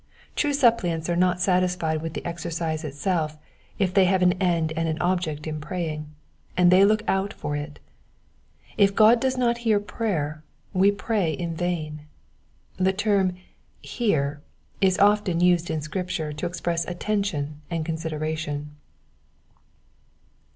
True 0.35 0.51
supplicants 0.53 1.09
are 1.11 1.15
not 1.15 1.39
satisfied 1.41 2.01
with 2.01 2.15
the 2.15 2.25
exercise 2.25 2.83
itself, 2.83 3.37
they 3.77 4.05
have 4.05 4.23
an 4.23 4.31
end 4.41 4.73
and 4.75 4.99
object 4.99 5.45
in 5.45 5.61
praying, 5.61 6.07
and 6.57 6.71
they 6.71 6.83
look 6.83 7.03
out 7.07 7.31
for 7.31 7.55
it. 7.55 7.77
If 8.77 8.95
God 8.95 9.19
does 9.19 9.37
not 9.37 9.59
hear 9.59 9.79
prayer 9.79 10.43
we 10.73 10.91
pray 10.91 11.31
in 11.33 11.53
vain. 11.53 12.07
The 12.77 12.93
term 12.93 13.35
hear" 13.79 14.41
is 14.81 14.97
often 14.97 15.39
used 15.39 15.69
in 15.69 15.81
Scripture 15.83 16.33
to 16.33 16.47
express 16.47 16.83
attention 16.87 17.61
and 17.69 17.85
consideration. 17.85 18.71